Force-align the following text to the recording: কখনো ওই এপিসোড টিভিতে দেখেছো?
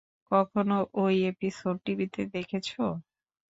কখনো 0.31 0.75
ওই 0.95 1.15
এপিসোড 1.31 1.75
টিভিতে 1.85 2.21
দেখেছো? 2.35 2.83